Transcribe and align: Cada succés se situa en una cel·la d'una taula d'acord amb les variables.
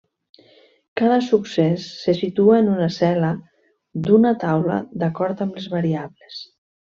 Cada 1.01 1.17
succés 1.25 1.83
se 1.97 2.15
situa 2.19 2.55
en 2.61 2.71
una 2.77 2.87
cel·la 2.95 3.29
d'una 4.09 4.33
taula 4.45 4.79
d'acord 5.05 5.45
amb 5.47 5.61
les 5.61 5.69
variables. 5.77 6.41